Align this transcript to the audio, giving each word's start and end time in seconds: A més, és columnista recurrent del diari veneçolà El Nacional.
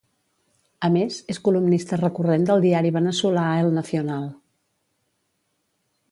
A 0.87 0.89
més, 0.95 1.17
és 1.33 1.39
columnista 1.47 1.99
recurrent 1.99 2.47
del 2.49 2.65
diari 2.65 2.91
veneçolà 2.95 3.43
El 3.65 3.69
Nacional. 3.75 4.25